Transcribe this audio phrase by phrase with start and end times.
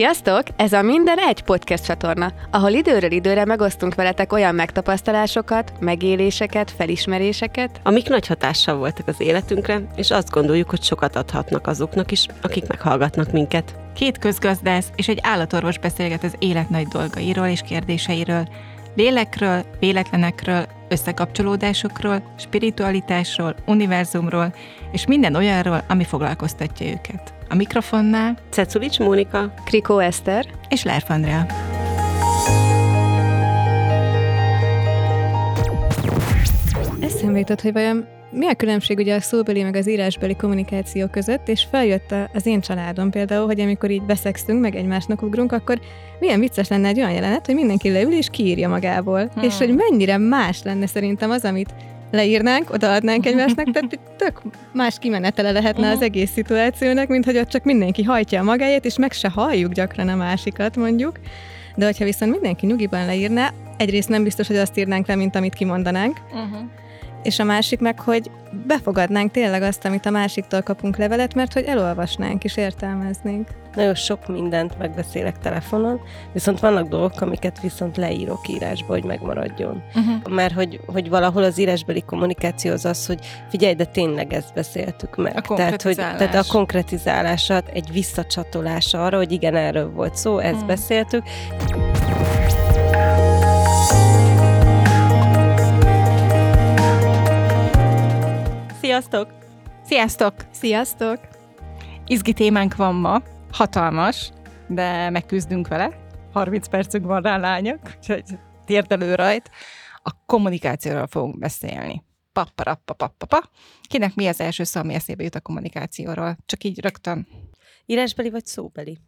[0.00, 0.42] Sziasztok!
[0.56, 7.80] Ez a Minden Egy podcast csatorna, ahol időről időre megosztunk veletek olyan megtapasztalásokat, megéléseket, felismeréseket,
[7.82, 12.66] amik nagy hatással voltak az életünkre, és azt gondoljuk, hogy sokat adhatnak azoknak is, akik
[12.66, 13.74] meghallgatnak minket.
[13.94, 18.48] Két közgazdász és egy állatorvos beszélget az élet nagy dolgairól és kérdéseiről,
[18.94, 24.54] lélekről, véletlenekről, összekapcsolódásokról, spiritualitásról, univerzumról,
[24.92, 27.38] és minden olyanról, ami foglalkoztatja őket.
[27.52, 31.46] A mikrofonnál Cekulics Mónika, Krikó Eszter és Lerf Andrea.
[37.00, 41.48] Eszembe jutott, hogy vajon mi a különbség ugye a szóbeli meg az írásbeli kommunikáció között,
[41.48, 45.80] és feljött az én családom például, hogy amikor így beszextünk, meg egymásnak ugrunk, akkor
[46.20, 49.30] milyen vicces lenne egy olyan jelenet, hogy mindenki leül és kiírja magából.
[49.34, 49.42] Hmm.
[49.42, 51.74] És hogy mennyire más lenne szerintem az, amit
[52.10, 55.96] leírnánk, odaadnánk egymásnak, tehát tök más kimenetele lehetne uh-huh.
[55.96, 59.72] az egész szituációnak, mint hogy ott csak mindenki hajtja a magáét, és meg se halljuk
[59.72, 61.18] gyakran a másikat, mondjuk.
[61.76, 65.54] De hogyha viszont mindenki nyugiban leírná, egyrészt nem biztos, hogy azt írnánk le, mint amit
[65.54, 66.60] kimondanánk, uh-huh
[67.22, 68.30] és a másik meg, hogy
[68.66, 73.48] befogadnánk tényleg azt, amit a másiktól kapunk levelet, mert hogy elolvasnánk és értelmeznénk.
[73.74, 76.00] Nagyon sok mindent megbeszélek telefonon,
[76.32, 79.82] viszont vannak dolgok, amiket viszont leírok írásba, hogy megmaradjon.
[79.94, 80.34] Uh-huh.
[80.34, 85.16] Mert hogy, hogy valahol az írásbeli kommunikáció az az, hogy figyelj, de tényleg ezt beszéltük
[85.16, 85.36] meg.
[85.36, 90.52] A tehát, hogy, tehát a konkretizálását, egy visszacsatolás arra, hogy igen, erről volt szó, ezt
[90.52, 90.68] uh-huh.
[90.68, 91.22] beszéltük.
[98.90, 99.32] Sziasztok!
[99.84, 100.34] Sziasztok!
[100.52, 101.18] Sziasztok!
[102.06, 104.30] Izgi témánk van ma, hatalmas,
[104.68, 106.06] de megküzdünk vele.
[106.32, 109.50] 30 percünk van rá, lányok, úgyhogy térdelő rajt.
[110.02, 112.04] A kommunikációról fogunk beszélni.
[112.32, 113.50] Pappa,
[113.82, 116.36] Kinek mi az első szó, ami eszébe jut a kommunikációról?
[116.46, 117.26] Csak így rögtön.
[117.86, 118.98] Írásbeli vagy szóbeli?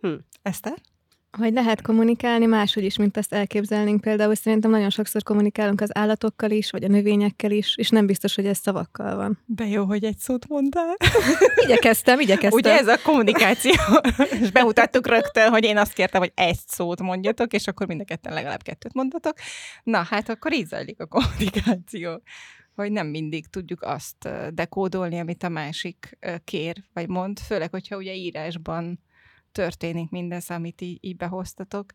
[0.00, 0.14] Hm.
[0.42, 0.78] Eszter?
[1.38, 4.00] Hogy lehet kommunikálni máshogy is, mint azt elképzelnénk.
[4.00, 8.34] Például szerintem nagyon sokszor kommunikálunk az állatokkal is, vagy a növényekkel is, és nem biztos,
[8.34, 9.38] hogy ez szavakkal van.
[9.46, 10.96] De jó, hogy egy szót mondtál.
[11.64, 12.58] igyekeztem, igyekeztem.
[12.58, 13.72] Ugye ez a kommunikáció.
[14.40, 18.04] és bemutattuk rögtön, hogy én azt kértem, hogy egy szót mondjatok, és akkor mind a
[18.04, 19.34] ketten legalább kettőt mondatok.
[19.82, 22.22] Na, hát akkor így zajlik a kommunikáció
[22.74, 28.14] hogy nem mindig tudjuk azt dekódolni, amit a másik kér, vagy mond, főleg, hogyha ugye
[28.14, 29.00] írásban
[29.52, 31.92] történik mindez, amit így, így behoztatok.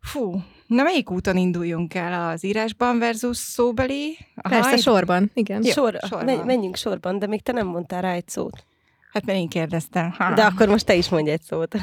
[0.00, 4.18] Fú, na melyik úton induljunk el az írásban versus szóbeli?
[4.34, 4.80] Aha, Persze, egy...
[4.80, 5.62] sorban, igen.
[5.64, 6.44] Jó, Sor, sorban.
[6.44, 8.64] Menjünk sorban, de még te nem mondtál rá egy szót.
[9.12, 10.10] Hát mert én kérdeztem.
[10.10, 10.34] Ha.
[10.34, 11.76] De akkor most te is mondj egy szót.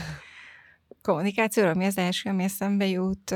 [1.01, 3.31] Kommunikációra mi az első, ami eszembe jut?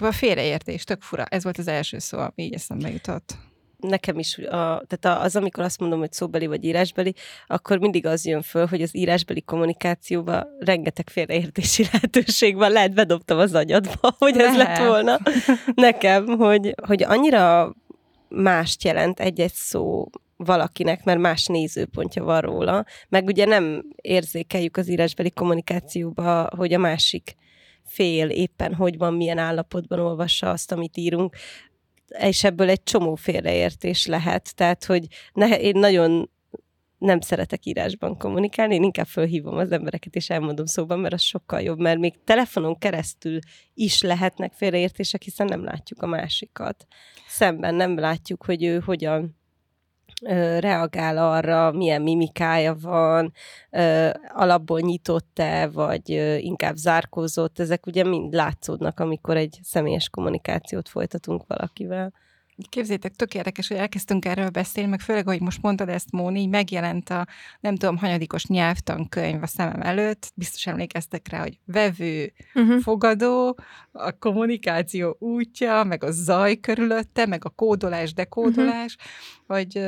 [0.00, 1.24] a félreértés, tök fura.
[1.24, 3.49] Ez volt az első szó, ami így eszembe jutott
[3.80, 7.14] nekem is, a, tehát az, amikor azt mondom, hogy szóbeli vagy írásbeli,
[7.46, 12.70] akkor mindig az jön föl, hogy az írásbeli kommunikációban rengeteg félreértési lehetőség van.
[12.70, 14.50] Lehet, bedobtam az agyadba, hogy Lehet.
[14.50, 15.18] ez lett volna
[15.74, 17.74] nekem, hogy, hogy annyira
[18.28, 24.88] mást jelent egy-egy szó valakinek, mert más nézőpontja van róla, meg ugye nem érzékeljük az
[24.88, 27.36] írásbeli kommunikációba, hogy a másik
[27.90, 31.36] fél éppen hogy van, milyen állapotban olvassa azt, amit írunk
[32.18, 36.30] és ebből egy csomó félreértés lehet, tehát, hogy ne, én nagyon
[36.98, 41.60] nem szeretek írásban kommunikálni, én inkább fölhívom az embereket, és elmondom szóban, mert az sokkal
[41.60, 43.38] jobb, mert még telefonon keresztül
[43.74, 46.86] is lehetnek félreértések, hiszen nem látjuk a másikat.
[47.28, 49.39] Szemben nem látjuk, hogy ő hogyan
[50.58, 53.32] reagál arra, milyen mimikája van,
[54.28, 56.08] alapból nyitott-e, vagy
[56.38, 62.12] inkább zárkózott, ezek ugye mind látszódnak, amikor egy személyes kommunikációt folytatunk valakivel.
[62.68, 67.10] Képzétek, tök érdekes, hogy elkezdtünk erről beszélni, meg főleg, hogy most mondtad ezt, Móni, megjelent
[67.10, 67.26] a
[67.60, 72.80] nem tudom, hanyadikos nyelvtankönyv a szemem előtt, biztos emlékeztek rá, hogy vevő, uh-huh.
[72.80, 73.58] fogadó,
[73.92, 79.56] a kommunikáció útja, meg a zaj körülötte, meg a kódolás, dekódolás, uh-huh.
[79.56, 79.80] hogy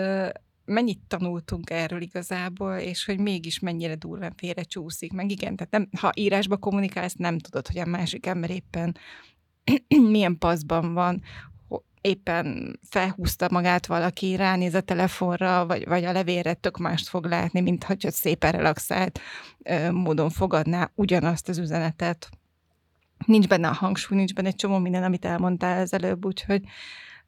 [0.64, 5.12] mennyit tanultunk erről igazából, és hogy mégis mennyire durván félre csúszik.
[5.12, 8.96] Meg igen, tehát nem, ha írásba kommunikálsz, nem tudod, hogy a másik ember éppen
[10.10, 11.22] milyen paszban van,
[12.02, 17.60] éppen felhúzta magát valaki, ránéz a telefonra, vagy, vagy a levélre tök mást fog látni,
[17.60, 19.20] mint hogy szépen relaxált
[19.90, 22.28] módon fogadná ugyanazt az üzenetet.
[23.26, 26.62] Nincs benne a hangsúly, nincs benne egy csomó minden, amit elmondtál ezelőbb, úgyhogy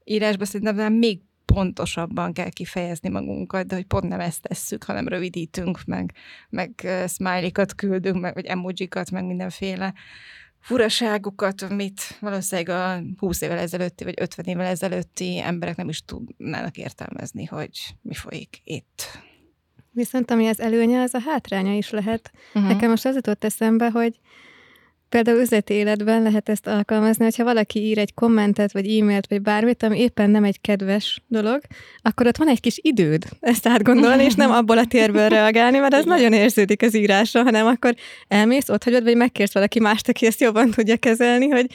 [0.04, 5.84] írásban szerintem még pontosabban kell kifejezni magunkat, de hogy pont nem ezt tesszük, hanem rövidítünk,
[5.84, 6.12] meg,
[6.48, 9.94] meg smiley-kat küldünk, meg, vagy emojikat, meg mindenféle
[10.64, 16.76] furaságokat, amit valószínűleg a 20 évvel ezelőtti, vagy 50 évvel ezelőtti emberek nem is tudnának
[16.76, 17.70] értelmezni, hogy
[18.02, 19.02] mi folyik itt.
[19.90, 22.31] Viszont ami az előnye, az a hátránya is lehet.
[22.55, 22.72] Uh-huh.
[22.72, 24.20] Nekem most az jutott eszembe, hogy
[25.14, 29.82] például üzleti életben lehet ezt alkalmazni, hogyha valaki ír egy kommentet, vagy e-mailt, vagy bármit,
[29.82, 31.61] ami éppen nem egy kedves dolog,
[32.02, 35.94] akkor ott van egy kis időd ezt átgondolni, és nem abból a térből reagálni, mert
[35.94, 37.94] ez nagyon érződik az írásra, hanem akkor
[38.28, 41.67] elmész, ott hagyod, vagy megkérsz valaki mást, aki ezt jobban tudja kezelni, hogy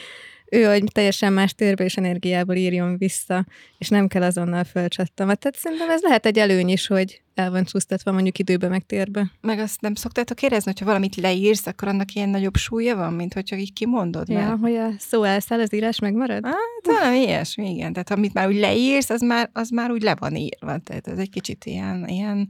[0.50, 3.46] ő, hogy teljesen más térből és energiából írjon vissza,
[3.78, 5.26] és nem kell azonnal fölcsattam.
[5.26, 9.30] Tehát szerintem ez lehet egy előny is, hogy el van csúsztatva mondjuk időbe meg térbe.
[9.40, 13.34] Meg azt nem szoktátok érezni, hogyha valamit leírsz, akkor annak ilyen nagyobb súlya van, mint
[13.34, 14.28] hogyha így kimondod.
[14.28, 14.60] Ja, mert...
[14.60, 16.44] hogy a szó elszáll, az írás megmarad?
[16.44, 17.92] Hát, talán ilyesmi, igen.
[17.92, 20.78] Tehát amit már úgy leírsz, az már, az már úgy le van írva.
[20.78, 22.48] Tehát ez egy kicsit ilyen, ilyen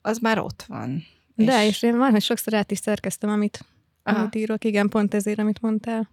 [0.00, 1.02] az már ott van.
[1.34, 3.64] De, és, és én van, hogy sokszor át is szerkeztem, amit,
[4.02, 4.64] amit írok.
[4.64, 6.10] Igen, pont ezért, amit mondtál.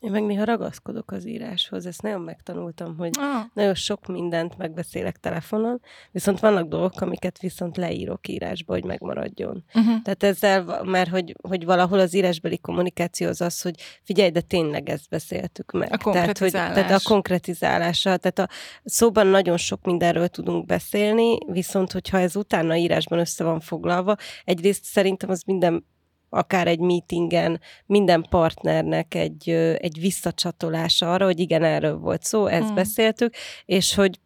[0.00, 3.44] Én meg néha ragaszkodok az íráshoz, ezt nagyon megtanultam, hogy ah.
[3.54, 5.80] nagyon sok mindent megbeszélek telefonon,
[6.10, 9.64] viszont vannak dolgok, amiket viszont leírok írásba, hogy megmaradjon.
[9.74, 10.02] Uh-huh.
[10.02, 14.88] Tehát ezzel, mert hogy, hogy valahol az írásbeli kommunikáció az az, hogy figyelj, de tényleg
[14.88, 15.92] ezt beszéltük meg.
[15.92, 18.54] A tehát, hogy, tehát a konkretizálása, tehát a
[18.84, 24.84] szóban nagyon sok mindenről tudunk beszélni, viszont hogyha ez utána írásban össze van foglalva, egyrészt
[24.84, 25.84] szerintem az minden
[26.28, 32.70] akár egy meetingen minden partnernek egy, egy visszacsatolása arra, hogy igen, erről volt szó, ezt
[32.70, 32.74] mm.
[32.74, 33.34] beszéltük,
[33.64, 34.18] és hogy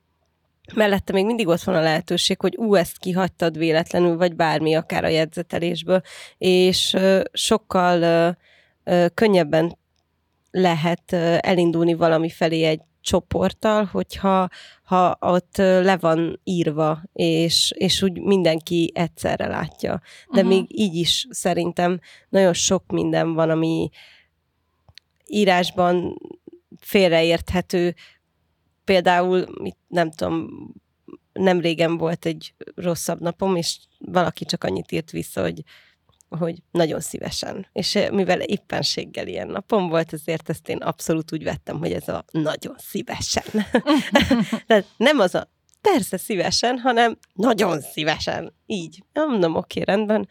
[0.74, 5.04] mellette még mindig ott van a lehetőség, hogy ú, ezt kihagytad véletlenül, vagy bármi, akár
[5.04, 6.00] a jegyzetelésből,
[6.38, 6.96] és
[7.32, 8.36] sokkal
[9.14, 9.78] könnyebben
[10.50, 14.48] lehet elindulni valami felé egy csoporttal, hogyha
[14.82, 20.00] ha ott le van írva, és, és úgy mindenki egyszerre látja.
[20.30, 20.48] De uh-huh.
[20.48, 23.90] még így is szerintem nagyon sok minden van, ami
[25.26, 26.18] írásban
[26.80, 27.94] félreérthető.
[28.84, 29.46] Például,
[29.88, 30.48] nem tudom,
[31.32, 35.62] nem régen volt egy rosszabb napom, és valaki csak annyit írt vissza, hogy
[36.38, 37.66] hogy nagyon szívesen.
[37.72, 42.08] És eh, mivel éppenséggel ilyen napom volt, ezért ezt én abszolút úgy vettem, hogy ez
[42.08, 43.44] a nagyon szívesen.
[44.66, 45.50] Tehát nem az a
[45.80, 48.54] persze szívesen, hanem nagyon szívesen.
[48.66, 49.02] Így.
[49.12, 50.28] Mondom, oké, rendben,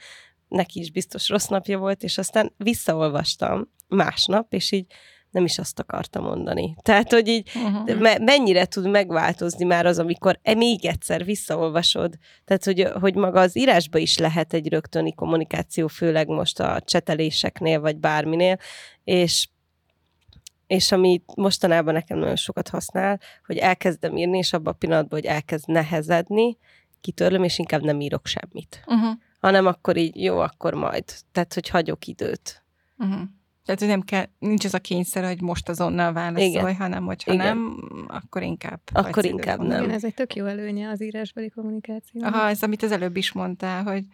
[0.47, 4.85] neki is biztos rossz napja volt, és aztán visszaolvastam másnap, és így
[5.31, 6.75] nem is azt akarta mondani.
[6.81, 7.99] Tehát, hogy így uh-huh.
[7.99, 12.17] me- mennyire tud megváltozni már az, amikor e még egyszer visszaolvasod.
[12.45, 17.79] Tehát, hogy, hogy maga az írásba is lehet egy rögtöni kommunikáció, főleg most a cseteléseknél,
[17.79, 18.57] vagy bárminél,
[19.03, 19.47] és
[20.67, 25.29] és ami mostanában nekem nagyon sokat használ, hogy elkezdem írni, és abban a pillanatban, hogy
[25.29, 26.57] elkezd nehezedni,
[27.01, 28.83] kitörlöm, és inkább nem írok semmit.
[28.85, 29.17] Uh-huh.
[29.39, 31.03] Hanem akkor így, jó, akkor majd.
[31.31, 32.63] Tehát, hogy hagyok időt.
[32.97, 33.21] Uh-huh.
[33.65, 36.75] Tehát, hogy nem kell, nincs az a kényszer, hogy most azonnal válaszolj, Igen.
[36.75, 37.45] hanem hogyha Igen.
[37.45, 37.77] nem,
[38.07, 38.79] akkor inkább.
[38.93, 39.83] Akkor inkább nem.
[39.83, 42.23] Igen, ez egy tök jó előnye az írásbeli kommunikáció.
[42.23, 44.05] Aha, ez amit az előbb is mondtál, hogy,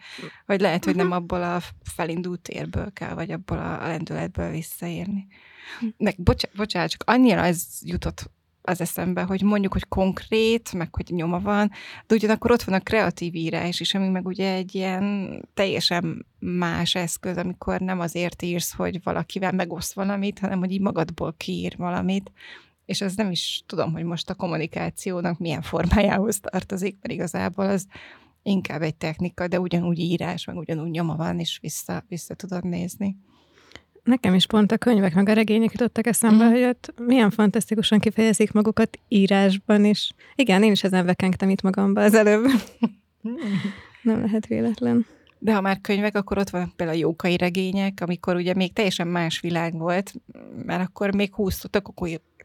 [0.46, 1.14] hogy lehet, hogy nem mhm.
[1.14, 5.26] abból a felindult térből kell, vagy abból a lendületből visszaérni.
[5.96, 8.30] Meg bocsánat, bocsánat, csak annyira ez jutott
[8.68, 11.70] az eszembe, hogy mondjuk, hogy konkrét, meg hogy nyoma van,
[12.06, 16.94] de ugyanakkor ott van a kreatív írás is, ami meg ugye egy ilyen teljesen más
[16.94, 22.32] eszköz, amikor nem azért írsz, hogy valakivel megoszt valamit, hanem hogy így magadból kiír valamit,
[22.84, 27.86] és ez nem is tudom, hogy most a kommunikációnak milyen formájához tartozik, mert igazából az
[28.42, 33.16] inkább egy technika, de ugyanúgy írás, meg ugyanúgy nyoma van, és vissza, vissza tudod nézni.
[34.02, 36.50] Nekem is pont a könyvek meg a regények jutottak eszembe, mm.
[36.50, 40.10] hogy ott milyen fantasztikusan kifejezik magukat írásban is.
[40.34, 42.44] Igen, én is ezen vekengtem itt magamba az előbb.
[44.02, 45.06] Nem lehet véletlen.
[45.38, 49.06] De ha már könyvek, akkor ott van például a jókai regények, amikor ugye még teljesen
[49.06, 50.14] más világ volt,
[50.64, 51.88] mert akkor még 20, tök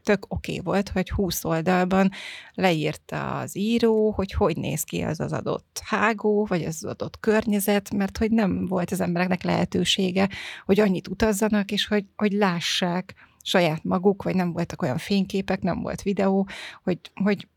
[0.04, 2.10] tök oké okay volt, hogy 20 oldalban
[2.54, 7.94] leírta az író, hogy hogy néz ki az az adott hágó, vagy az adott környezet,
[7.94, 10.28] mert hogy nem volt az embereknek lehetősége,
[10.64, 15.80] hogy annyit utazzanak, és hogy, hogy lássák saját maguk, vagy nem voltak olyan fényképek, nem
[15.80, 16.48] volt videó,
[16.82, 17.48] hogy, hogy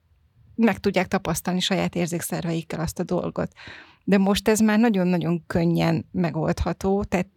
[0.56, 3.52] meg tudják tapasztalni saját érzékszerveikkel azt a dolgot.
[4.04, 7.28] De most ez már nagyon-nagyon könnyen megoldható, tehát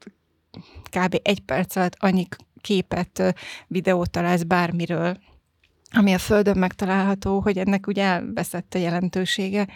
[0.90, 1.20] kb.
[1.22, 2.26] egy perc alatt annyi
[2.60, 3.34] képet,
[3.66, 5.18] videót találsz bármiről,
[5.92, 9.66] ami a Földön megtalálható, hogy ennek ugye elveszett a jelentősége,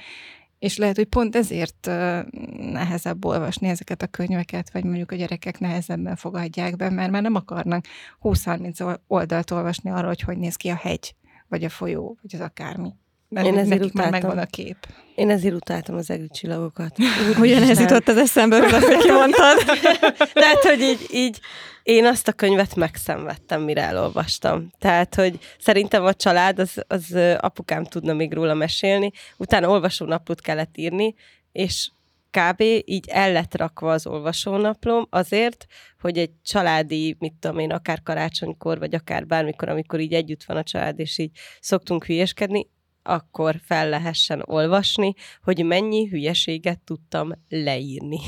[0.59, 1.87] és lehet, hogy pont ezért
[2.59, 7.35] nehezebb olvasni ezeket a könyveket, vagy mondjuk a gyerekek nehezebben fogadják be, mert már nem
[7.35, 7.85] akarnak
[8.23, 11.15] 20-30 oldalt olvasni arról, hogy hogy néz ki a hegy,
[11.49, 12.95] vagy a folyó, vagy az akármi.
[13.29, 14.11] Mert Én ezért utáltam.
[14.11, 14.77] már megvan a kép.
[15.15, 16.97] Én ezért utáltam az egri csillagokat.
[17.41, 19.57] Ugyanez jutott az eszembe, hogy kimondtad.
[20.33, 21.41] Tehát, hogy így, így
[21.83, 24.71] én azt a könyvet megszenvedtem, mire elolvastam.
[24.79, 29.11] Tehát, hogy szerintem a család, az, az apukám tudna még róla mesélni.
[29.37, 31.15] Utána olvasó naplót kellett írni,
[31.53, 31.91] és
[32.31, 32.61] kb.
[32.85, 35.67] így el lett rakva az olvasónaplom azért,
[36.01, 40.57] hogy egy családi, mit tudom én, akár karácsonykor, vagy akár bármikor, amikor így együtt van
[40.57, 42.67] a család, és így szoktunk hülyeskedni,
[43.07, 48.19] akkor fel lehessen olvasni, hogy mennyi hülyeséget tudtam leírni.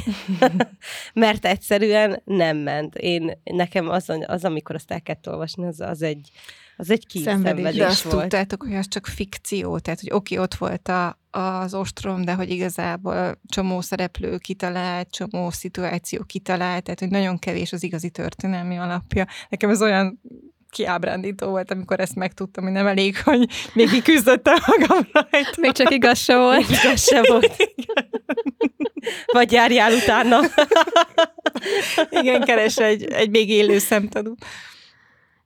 [1.14, 2.94] Mert egyszerűen nem ment.
[2.94, 6.30] Én, nekem az, az amikor azt el kellett olvasni, az, az egy,
[6.76, 8.20] az egy kínszenvedés De azt volt.
[8.20, 12.50] tudtátok, hogy az csak fikció, tehát hogy oké, ott volt a, az ostrom, de hogy
[12.50, 19.26] igazából csomó szereplő kitalált, csomó szituáció kitalált, tehát hogy nagyon kevés az igazi történelmi alapja.
[19.48, 20.20] Nekem ez olyan
[20.76, 25.50] kiábrándító volt, amikor ezt megtudtam, hogy nem elég, hogy még kiküzdöttem magam rajta.
[25.60, 26.68] Még csak igaz se volt.
[26.68, 27.56] Még igaz se volt.
[29.32, 30.40] Vagy járjál utána.
[32.10, 34.34] Igen, keres egy, egy még élő szemtanú.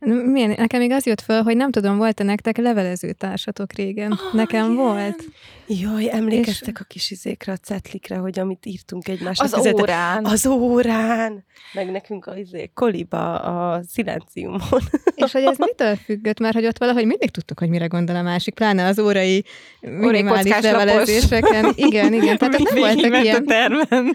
[0.00, 4.12] Milyen, nekem még az jött föl, hogy nem tudom, volt-e nektek levelező társatok régen?
[4.12, 4.76] Oh, nekem igen.
[4.76, 5.24] volt.
[5.66, 6.80] Jaj, emlékeztek és...
[6.80, 9.46] a kis izékre, a cetlikre, hogy amit írtunk egymásnak.
[9.46, 10.24] Az között, órán.
[10.24, 11.44] Az órán.
[11.72, 14.60] Meg nekünk a izé, koliba, a szilenciumon.
[15.14, 16.40] És hogy ez mitől függött?
[16.40, 19.44] Mert hogy ott valahogy mindig tudtuk, hogy mire gondol a másik, pláne az órai
[19.80, 21.72] minimális levelezéseken.
[21.88, 22.38] Igen, igen.
[22.38, 23.46] Tehát nem voltak, ilyen,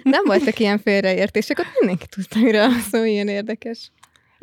[0.03, 3.91] nem voltak ilyen félreértések, ott mindenki tudta, mire szó, ilyen érdekes.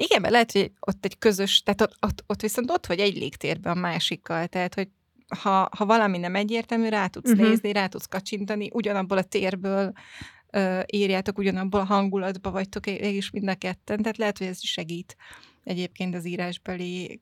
[0.02, 3.16] Igen, mert lehet, hogy ott egy közös, tehát ott, ott, ott viszont ott vagy egy
[3.16, 4.88] légtérben a másikkal, tehát hogy
[5.38, 7.48] ha, ha valami nem egyértelmű, rá tudsz uh-huh.
[7.48, 9.92] nézni, rá tudsz kacsintani, ugyanabból a térből
[10.52, 14.70] uh, írjátok, ugyanabból a hangulatba vagytok és mind a ketten, tehát lehet, hogy ez is
[14.70, 15.16] segít
[15.64, 17.20] egyébként az írásbeli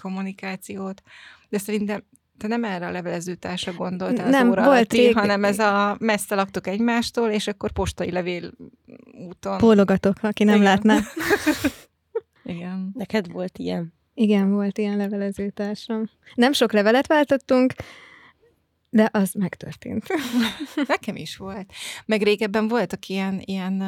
[0.00, 1.02] kommunikációt,
[1.48, 2.04] de szerintem
[2.38, 5.14] te nem erre a levelezőtársa gondoltál az nem, óra volt rég...
[5.14, 8.52] hanem ez a messze laktok egymástól, és akkor postai levél
[9.28, 9.58] úton.
[9.58, 10.66] Pólogatok, aki nem Igen.
[10.66, 10.98] látná.
[12.44, 12.90] Igen.
[12.94, 13.92] Neked volt ilyen?
[14.14, 16.10] Igen, volt ilyen levelezőtársam.
[16.34, 17.74] Nem sok levelet váltottunk,
[18.90, 20.06] de az megtörtént.
[20.86, 21.72] Nekem is volt.
[22.06, 23.80] Meg régebben voltak ilyen, ilyen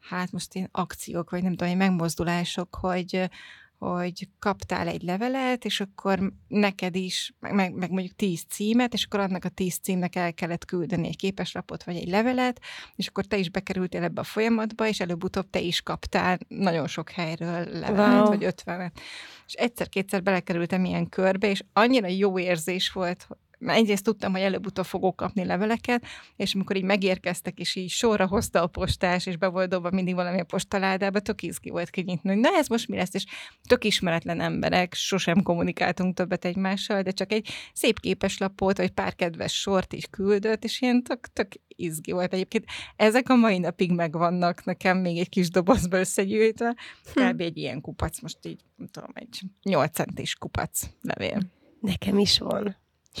[0.00, 3.30] hát most ilyen akciók, vagy nem tudom, megmozdulások, hogy
[3.78, 9.20] hogy kaptál egy levelet, és akkor neked is, meg, meg mondjuk tíz címet, és akkor
[9.20, 12.60] annak a tíz címnek el kellett küldeni egy képeslapot, vagy egy levelet,
[12.96, 17.10] és akkor te is bekerültél ebbe a folyamatba, és előbb-utóbb te is kaptál nagyon sok
[17.10, 18.26] helyről levelet, wow.
[18.26, 19.00] vagy ötvenet.
[19.46, 24.84] És egyszer-kétszer belekerültem ilyen körbe, és annyira jó érzés volt, mert egyrészt tudtam, hogy előbb-utóbb
[24.84, 26.04] fogok kapni leveleket,
[26.36, 30.14] és amikor így megérkeztek, és így sorra hozta a postás, és be volt dobva mindig
[30.14, 33.24] valami a postaládába, tök izgi volt kinyitni, hogy na ez most mi lesz, és
[33.68, 39.60] tök ismeretlen emberek, sosem kommunikáltunk többet egymással, de csak egy szép képeslapot, vagy pár kedves
[39.60, 42.64] sort is küldött, és ilyen tök, tök izgi volt egyébként.
[42.96, 46.76] Ezek a mai napig megvannak nekem még egy kis dobozba összegyűjtve,
[47.14, 47.20] hm.
[47.20, 47.40] kb.
[47.40, 51.38] egy ilyen kupac, most így, nem tudom, egy 8 centis kupac levél.
[51.80, 52.76] Nekem is van.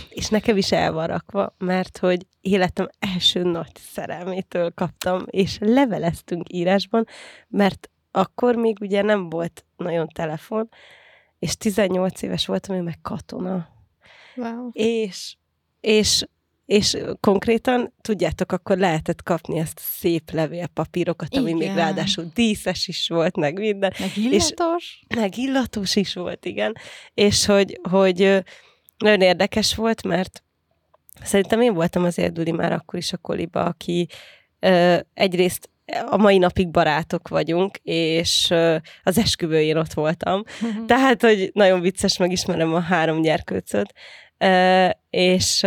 [0.08, 6.52] És nekem is el van rakva, mert hogy életem első nagy szerelmétől kaptam, és leveleztünk
[6.52, 7.06] írásban,
[7.48, 10.68] mert akkor még ugye nem volt nagyon telefon,
[11.38, 13.68] és 18 éves voltam, én meg katona.
[14.36, 14.68] Wow.
[14.72, 15.36] És,
[15.80, 16.26] és,
[16.66, 21.58] és konkrétan, tudjátok, akkor lehetett kapni ezt a szép levélpapírokat, ami igen.
[21.58, 23.92] még ráadásul díszes is volt, meg minden.
[23.98, 25.04] Meg illatos.
[25.08, 26.76] És, meg illatos is volt, igen.
[27.14, 28.44] És hogy, hogy
[28.98, 30.42] nagyon érdekes volt, mert
[31.22, 34.08] szerintem én voltam az Duli már akkor is a koliba, aki
[34.60, 35.70] ö, egyrészt
[36.10, 40.42] a mai napig barátok vagyunk, és ö, az esküvőjén ott voltam.
[40.62, 40.86] Uh-huh.
[40.86, 43.92] Tehát, hogy nagyon vicces, megismerem a három gyerkőcöt,
[44.38, 45.66] ö, és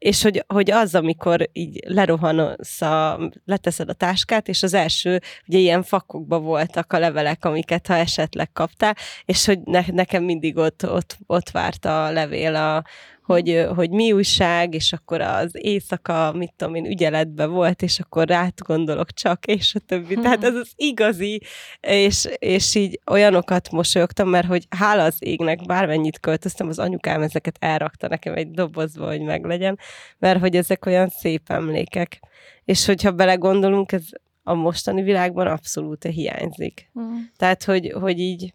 [0.00, 5.58] és hogy, hogy az, amikor így lerohansz, a, leteszed a táskát, és az első, ugye
[5.58, 10.90] ilyen fakokba voltak a levelek, amiket ha esetleg kaptál, és hogy ne, nekem mindig ott,
[10.90, 12.84] ott, ott várt a levél a,
[13.22, 18.28] hogy, hogy mi újság, és akkor az éjszaka, mit tudom én, ügyeletben volt, és akkor
[18.28, 20.14] rát gondolok csak, és a többi.
[20.14, 20.22] Hmm.
[20.22, 21.42] Tehát ez az igazi,
[21.80, 27.56] és, és így olyanokat mosolyogtam, mert hogy hála az égnek, bármennyit költöztem, az anyukám ezeket
[27.58, 29.78] elrakta nekem egy dobozba, hogy meglegyen,
[30.18, 32.20] mert hogy ezek olyan szép emlékek.
[32.64, 34.04] És hogyha belegondolunk, ez
[34.42, 36.90] a mostani világban abszolút hiányzik.
[36.92, 37.30] Hmm.
[37.36, 38.54] Tehát, hogy, hogy így,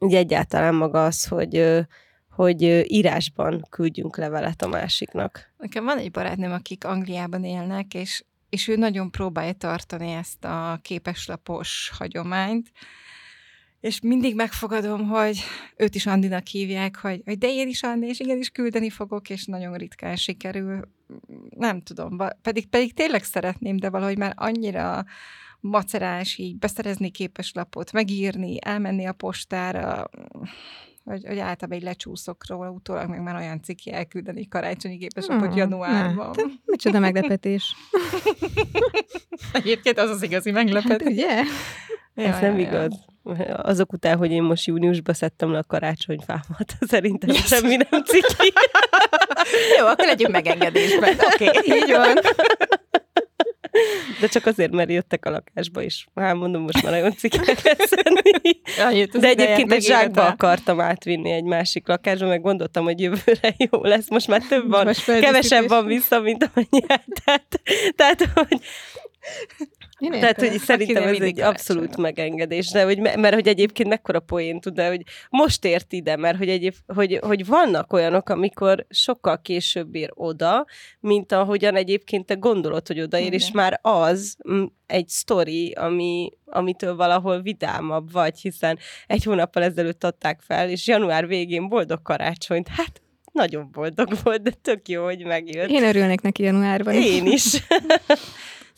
[0.00, 1.86] így egyáltalán maga az, hogy
[2.38, 5.52] hogy írásban küldjünk levelet a másiknak.
[5.56, 10.78] Nekem van egy barátnőm, akik Angliában élnek, és, és ő nagyon próbálja tartani ezt a
[10.82, 12.70] képeslapos hagyományt,
[13.80, 15.38] és mindig megfogadom, hogy
[15.76, 19.44] őt is Andinak hívják, hogy, hogy de én is Andi, és igenis küldeni fogok, és
[19.44, 20.80] nagyon ritkán sikerül.
[21.56, 25.04] Nem tudom, pedig, pedig tényleg szeretném, de valahogy már annyira
[25.60, 30.08] macerás így beszerezni képeslapot, megírni, elmenni a postára,
[31.08, 35.56] hogy, hogy általában egy lecsúszok róla, utólag meg már olyan cikki elküldeni karácsonyi gépeslapot mm,
[35.56, 36.30] januárban.
[36.36, 36.42] Ne.
[36.64, 37.74] Micsoda meglepetés.
[39.52, 41.06] Egyébként az az igazi meglepetés.
[41.06, 41.42] Hát, ugye?
[42.14, 42.92] Ja, Ez nem ja, igaz.
[43.24, 43.54] Ja.
[43.54, 47.46] Azok után, hogy én most júniusban szedtem le a karácsonyfámat, szerintem yes.
[47.46, 48.52] semmi nem ciki.
[49.78, 51.14] Jó, akkor legyünk megengedésben.
[51.32, 51.76] Oké, okay.
[51.76, 52.16] így van.
[54.20, 56.06] De csak azért, mert jöttek a lakásba is.
[56.14, 57.90] Hát mondom, most már nagyon ciknek lesz
[59.12, 64.10] De egyébként egy zsákba akartam átvinni egy másik lakásba, meg gondoltam, hogy jövőre jó lesz.
[64.10, 66.86] Most már több van, kevesebb van vissza, mint amennyi
[67.24, 67.60] tehát,
[67.96, 68.60] tehát, hogy
[70.14, 74.60] én Tehát, hogy szerintem ez egy abszolút megengedés, de hogy, mert hogy egyébként mekkora poén
[74.60, 79.40] tud, de hogy most ért ide, mert hogy, egyéb, hogy, hogy vannak olyanok, amikor sokkal
[79.40, 80.66] később ér oda,
[81.00, 84.36] mint ahogyan egyébként te gondolod, hogy odaér, és már az
[84.86, 91.26] egy sztori, ami, amitől valahol vidámabb vagy, hiszen egy hónappal ezelőtt adták fel, és január
[91.26, 92.68] végén boldog karácsonyt.
[92.68, 95.68] Hát nagyon boldog volt, de tök jó, hogy megjött.
[95.68, 96.94] Én örülnék neki januárban.
[96.94, 97.44] Én is.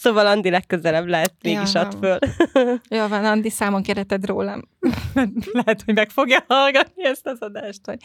[0.01, 2.19] Szóval Andi legközelebb lehet mégis ja, ad föl.
[2.99, 4.63] Jó van, Andi, számon kereted rólam.
[5.59, 7.99] lehet, hogy meg fogja hallgatni ezt az adást, hogy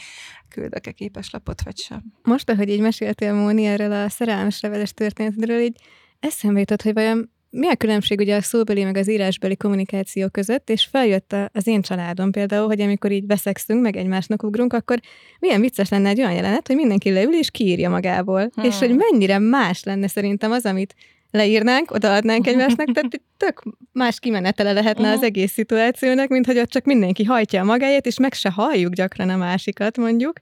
[0.50, 2.04] küldök-e képeslapot, vagy sem.
[2.24, 5.76] Most, ahogy így meséltél, Móni, erről a szerelmes leveles történetről, így
[6.20, 10.70] eszembe jutott, hogy vajon mi a különbség ugye a szóbeli meg az írásbeli kommunikáció között,
[10.70, 15.00] és feljött az én családom például, hogy amikor így beszextünk, meg egymásnak ugrunk, akkor
[15.40, 18.50] milyen vicces lenne egy olyan jelenet, hogy mindenki leül és kiírja magából.
[18.54, 18.64] Hmm.
[18.64, 20.96] És hogy mennyire más lenne szerintem az, amit
[21.36, 26.86] leírnánk, odaadnánk egymásnak, tehát tök más kimenetele lehetne az egész szituációnak, mint hogy ott csak
[26.86, 30.40] mindenki hajtja a magáét, és meg se halljuk gyakran a másikat, mondjuk.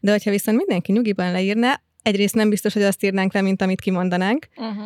[0.00, 3.80] De hogyha viszont mindenki nyugiban leírná, egyrészt nem biztos, hogy azt írnánk le, mint amit
[3.80, 4.84] kimondanánk, uh-huh.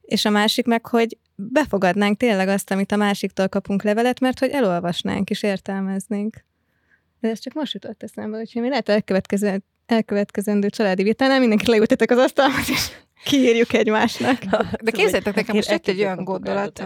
[0.00, 4.50] és a másik meg, hogy befogadnánk tényleg azt, amit a másiktól kapunk levelet, mert hogy
[4.50, 6.44] elolvasnánk és értelmeznénk.
[7.20, 12.10] De ez csak most jutott eszembe, úgyhogy mi lehet elkövetkező, elkövetkezendő családi vitánál mindenki leültetek
[12.10, 12.90] az asztalhoz, és
[13.24, 14.44] kiírjuk egymásnak.
[14.82, 16.82] De képzeljétek nekem, most jött egy olyan gondolat.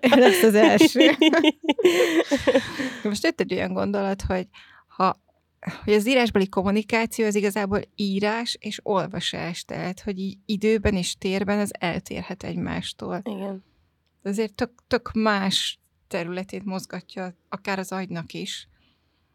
[0.00, 1.10] Lesz az első.
[3.02, 4.46] most jött egy olyan gondolat, hogy
[4.86, 5.20] ha
[5.84, 11.58] hogy az írásbeli kommunikáció az igazából írás és olvasás, tehát hogy így időben és térben
[11.58, 13.20] az eltérhet egymástól.
[13.24, 13.64] Igen.
[14.22, 15.78] Azért tök, tök más
[16.08, 18.68] területét mozgatja akár az agynak is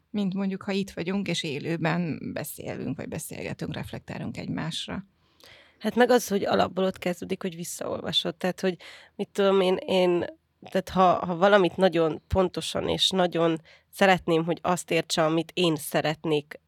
[0.10, 5.06] mint mondjuk, ha itt vagyunk, és élőben beszélünk, vagy beszélgetünk, reflektálunk egymásra.
[5.80, 8.36] Hát meg az, hogy alapból ott kezdődik, hogy visszaolvasod.
[8.36, 8.78] Tehát, hogy
[9.16, 10.26] mit tudom én, én
[10.70, 16.60] tehát ha, ha valamit nagyon pontosan és nagyon szeretném, hogy azt értse, amit én szeretnék,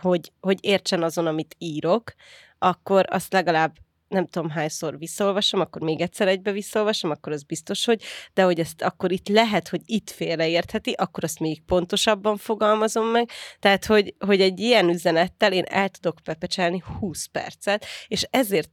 [0.00, 2.14] hogy, hogy értsen azon, amit írok,
[2.58, 3.76] akkor azt legalább
[4.14, 8.02] nem tudom hányszor visszaolvasom, akkor még egyszer egybe visszaolvasom, akkor az biztos, hogy,
[8.34, 13.28] de hogy ezt akkor itt lehet, hogy itt félreértheti, akkor azt még pontosabban fogalmazom meg.
[13.58, 18.70] Tehát, hogy, hogy egy ilyen üzenettel én el tudok pepecselni 20 percet, és ezért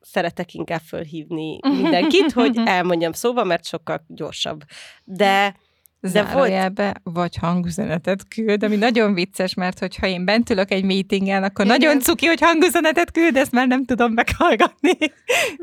[0.00, 4.64] szeretek inkább fölhívni mindenkit, hogy elmondjam szóba, mert sokkal gyorsabb.
[5.04, 5.56] De de
[6.02, 7.16] zárójelbe, volt...
[7.16, 11.78] vagy hangüzenetet küld, ami nagyon vicces, mert hogyha én bent ülök egy meetingen, akkor Igen.
[11.78, 14.98] nagyon cuki, hogy hangüzenetet küld, ezt már nem tudom meghallgatni.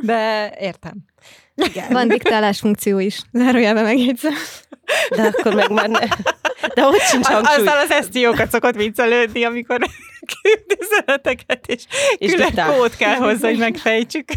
[0.02, 0.94] De értem.
[1.56, 1.86] Igen.
[1.92, 4.34] Van diktálás funkció is, zárójelben megjegyzem.
[5.10, 6.00] De akkor meg már ne.
[6.74, 7.68] De ott sincs hangsúly.
[7.68, 9.80] Aztán az esztiókat szokott viccelődni, amikor
[10.42, 11.86] küld üzeneteket, és,
[12.18, 12.76] és külön diktál.
[12.78, 14.30] kód kell hozzá, hogy megfejtsük.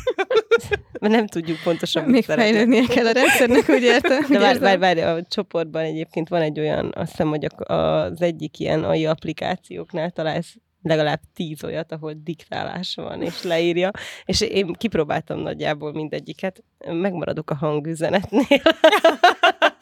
[1.01, 4.27] Mert nem tudjuk pontosan, Még fejlődnie kell a rendszernek, úgy értem.
[4.29, 8.59] De várj, várj, várj, a csoportban egyébként van egy olyan, azt hiszem, hogy az egyik
[8.59, 13.91] ilyen AI applikációknál találsz legalább tíz olyat, ahol diktálás van, és leírja,
[14.25, 18.63] és én kipróbáltam nagyjából mindegyiket, megmaradok a hangüzenetnél.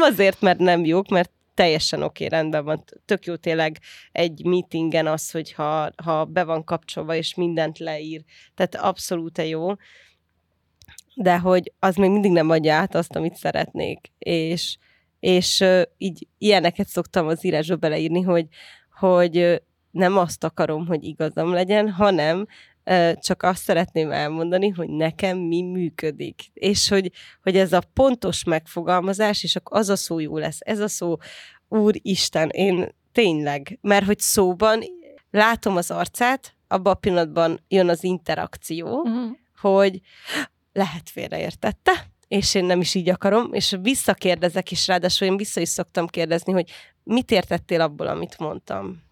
[0.00, 2.84] nem azért, mert nem jók, mert teljesen oké, rendben van.
[3.04, 3.78] Tök jó tényleg
[4.12, 8.22] egy meetingen az, hogy ha, ha be van kapcsolva, és mindent leír.
[8.54, 9.72] Tehát abszolút jó.
[11.14, 14.12] De hogy az még mindig nem adja át azt, amit szeretnék.
[14.18, 14.76] És,
[15.20, 15.64] és
[15.96, 18.46] így ilyeneket szoktam az írásba beleírni, hogy,
[19.00, 22.46] hogy nem azt akarom, hogy igazam legyen, hanem
[23.14, 26.42] csak azt szeretném elmondani, hogy nekem mi működik.
[26.52, 27.10] És hogy,
[27.42, 30.58] hogy ez a pontos megfogalmazás, és akkor az a szó jó lesz.
[30.60, 31.16] Ez a szó,
[31.68, 34.82] úristen, én tényleg, mert hogy szóban
[35.30, 39.30] látom az arcát, abban a pillanatban jön az interakció, uh-huh.
[39.60, 40.00] hogy
[40.72, 41.92] lehet félreértette,
[42.28, 46.52] és én nem is így akarom, és visszakérdezek is, ráadásul én vissza is szoktam kérdezni,
[46.52, 46.70] hogy
[47.02, 49.02] mit értettél abból, amit mondtam.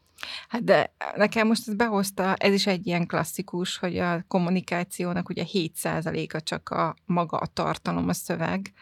[0.49, 5.45] Hát de nekem most ez behozta, ez is egy ilyen klasszikus, hogy a kommunikációnak ugye
[5.53, 8.73] 7%-a csak a maga a tartalom, a szöveg,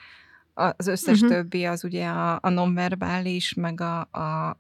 [0.54, 1.36] az összes uh-huh.
[1.36, 4.56] többi az ugye a, a nonverbális, meg a, a, a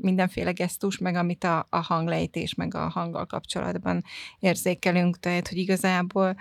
[0.00, 4.04] mindenféle gesztus, meg amit a, a hanglejtés, meg a hanggal kapcsolatban
[4.38, 6.36] érzékelünk, tehát hogy igazából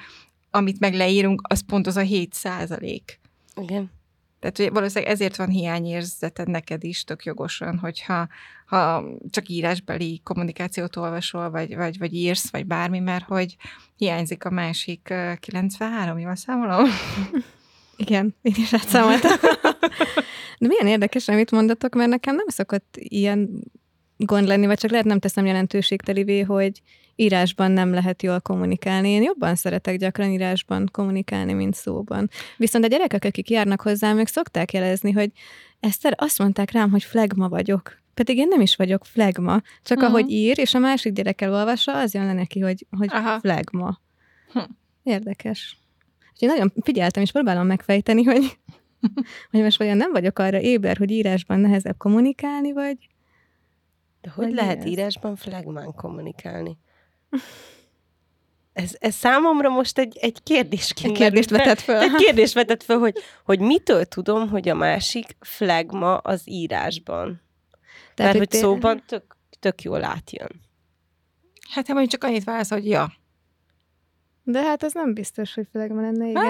[0.55, 3.19] amit meg leírunk, az pont az a 7 százalék.
[3.55, 3.91] Igen.
[4.39, 8.27] Tehát hogy valószínűleg ezért van hiányérzeted neked is, tök jogosan, hogyha
[8.65, 13.55] ha csak írásbeli kommunikációt olvasol, vagy, vagy, vagy írsz, vagy bármi, mert hogy
[13.95, 16.89] hiányzik a másik 93, jól számolom?
[17.97, 19.31] Igen, én is átszámoltam.
[20.59, 23.49] De milyen érdekes, amit mondatok, mert nekem nem szokott ilyen
[24.17, 26.81] gond lenni, vagy csak lehet nem teszem jelentőségtelivé, hogy
[27.15, 29.09] írásban nem lehet jól kommunikálni.
[29.09, 32.29] Én jobban szeretek gyakran írásban kommunikálni, mint szóban.
[32.57, 35.31] Viszont a gyerekek, akik járnak hozzám, ők szokták jelezni, hogy
[35.79, 37.97] Eszter, azt mondták rám, hogy flegma vagyok.
[38.13, 40.13] Pedig én nem is vagyok flegma, csak uh-huh.
[40.13, 43.99] ahogy ír, és a másik gyerekkel olvassa, az jön le neki, hogy, hogy flegma.
[44.51, 44.59] Hm.
[45.03, 45.77] Érdekes.
[46.31, 48.57] Úgyhogy nagyon figyeltem, és próbálom megfejteni, hogy,
[49.51, 52.97] hogy most vajon nem vagyok arra éber, hogy írásban nehezebb kommunikálni, vagy...
[54.21, 54.85] De hogy vagy lehet ez?
[54.85, 56.77] írásban flegmán kommunikálni?
[58.73, 61.95] Ez, ez számomra most egy, egy kérdés Egy kérdést vetett föl.
[61.95, 67.41] Egy kérdést vetett föl, hogy, hogy mitől tudom, hogy a másik flegma az írásban.
[68.13, 70.49] Tehát, Mert hogy, hogy szóban tök, tök jól átjön.
[71.69, 73.13] Hát, ha mondjuk csak annyit válasz, hogy ja.
[74.43, 76.43] De hát az nem biztos, hogy flegma lenne, igen.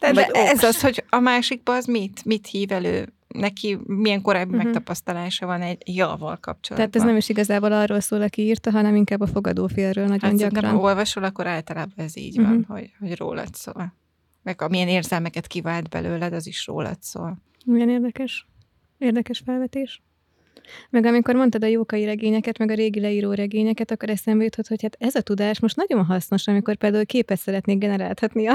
[0.00, 2.24] Hát, de ez az, hogy a másikban az mit?
[2.24, 3.12] Mit hív elő?
[3.32, 4.64] Neki milyen korábbi uh-huh.
[4.64, 6.76] megtapasztalása van egy javal kapcsolatban.
[6.76, 10.38] Tehát ez nem is igazából arról szól, aki írta, hanem inkább a fogadófélről nagyon hát
[10.38, 10.70] gyakran.
[10.70, 12.54] Ha olvasol, akkor általában ez így uh-huh.
[12.54, 13.94] van, hogy, hogy rólad szól.
[14.42, 17.38] Meg amilyen érzelmeket kivált belőled, az is rólad szól.
[17.64, 18.46] Milyen érdekes.
[18.98, 20.02] Érdekes felvetés.
[20.90, 24.82] Meg amikor mondtad a jókai regényeket, meg a régi leíró regényeket, akkor eszembe jutott, hogy
[24.82, 28.54] hát ez a tudás most nagyon hasznos, amikor például képet szeretnék generáltatni a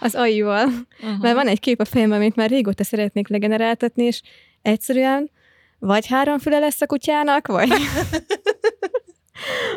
[0.00, 0.64] az AI-val.
[0.64, 1.20] Uh-huh.
[1.20, 4.22] Mert van egy kép a fejemben, amit már régóta szeretnék legeneráltatni, és
[4.62, 5.30] egyszerűen
[5.78, 7.68] vagy három füle lesz a kutyának, vagy...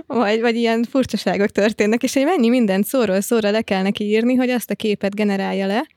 [0.07, 4.36] vagy, vagy ilyen furcsaságok történnek, és hogy mennyi mindent szóról szóra le kell neki írni,
[4.36, 5.88] hogy azt a képet generálja le,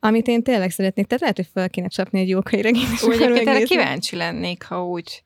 [0.00, 1.06] amit én tényleg szeretnék.
[1.06, 3.02] Tehát lehet, hogy fel kéne csapni egy jókai regényt.
[3.02, 5.22] Úgy egyébként kíváncsi lennék, ha úgy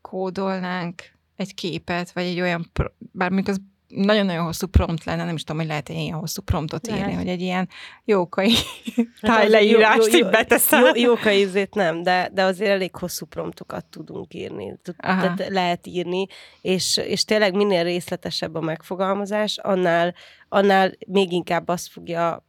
[0.00, 1.02] kódolnánk
[1.36, 3.60] egy képet, vagy egy olyan, bár az
[3.94, 7.16] nagyon-nagyon hosszú prompt lenne, nem is tudom, hogy lehet egy ilyen hosszú promptot írni, lehet.
[7.16, 7.68] hogy egy ilyen
[8.04, 8.52] jókai
[8.96, 10.84] hát tájleírást jó, jó, így beteszem.
[10.84, 14.78] Jó, jókai ízét nem, de, de azért elég hosszú promptokat tudunk írni.
[14.96, 16.26] Tehát lehet írni,
[16.60, 20.14] és, és tényleg minél részletesebb a megfogalmazás, annál,
[20.48, 22.44] annál még inkább azt fogja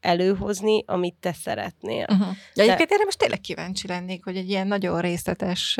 [0.00, 2.06] előhozni, amit te szeretnél.
[2.10, 2.28] Uh-huh.
[2.54, 5.78] De egyébként erre most tényleg kíváncsi lennék, hogy egy ilyen nagyon részletes,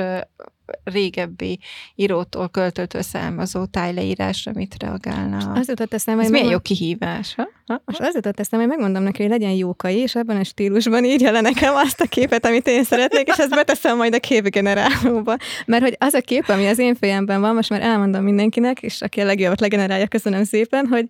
[0.84, 1.58] régebbi
[1.94, 5.52] írótól, költőtől származó tájleírásra mit reagálna.
[5.52, 7.48] Az jutott eszembe, Ez milyen jó kihívás, ha?
[7.66, 7.82] ha?
[7.84, 11.30] Most az jutott eszembe, hogy megmondom neki, hogy legyen jókai, és ebben a stílusban írja
[11.30, 15.36] le nekem azt a képet, amit én szeretnék, és ezt beteszem majd a képgenerálóba.
[15.66, 19.02] Mert hogy az a kép, ami az én fejemben van, most már elmondom mindenkinek, és
[19.02, 21.06] aki a legjobbat legenerálja, köszönöm szépen, hogy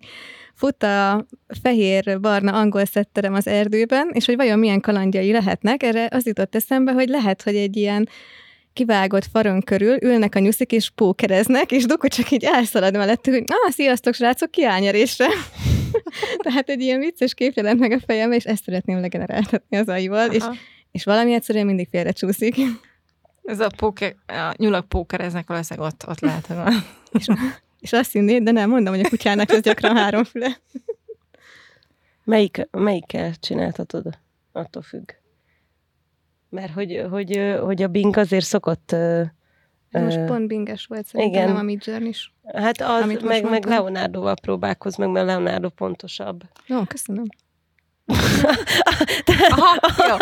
[0.59, 1.25] fut a
[1.61, 6.91] fehér-barna angol szetterem az erdőben, és hogy vajon milyen kalandjai lehetnek, erre az jutott eszembe,
[6.91, 8.09] hogy lehet, hogy egy ilyen
[8.73, 13.43] kivágott faron körül ülnek a nyuszik, és pókereznek, és Duko csak így elszalad mellettük, hogy
[13.47, 15.27] ah, sziasztok, srácok, kiányerésre.
[16.43, 20.31] Tehát egy ilyen vicces kép jelent meg a fejembe, és ezt szeretném legeneráltatni az aival,
[20.31, 20.43] és,
[20.91, 22.55] és valami egyszerűen mindig félre csúszik.
[23.43, 26.73] Ez a, póker, a nyulak pókereznek, valószínűleg ott, ott lehet, hogy van.
[27.11, 27.27] és,
[27.79, 30.57] és azt hinnéd, de nem mondom, hogy a kutyának ez gyakran három füle.
[32.23, 34.17] Melyik, melyikkel csináltatod?
[34.51, 35.11] Attól függ.
[36.49, 38.95] Mert hogy, hogy, hogy a Bing azért szokott...
[39.91, 41.47] Most pont binges volt szerintem, igen.
[41.47, 42.33] nem a Midjourn is.
[42.53, 46.43] Hát az, meg, meg, meg Leonardo-val próbálkoz, meg mert Leonardo pontosabb.
[46.67, 47.25] Jó, köszönöm.
[49.49, 50.15] Aha, jó.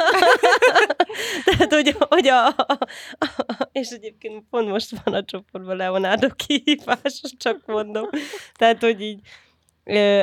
[1.46, 2.78] Tehát, hogy, hogy a, a,
[3.18, 8.10] a, és egyébként pont most van a csoportban Leonardo kihívás, csak mondom.
[8.54, 9.20] Tehát, hogy így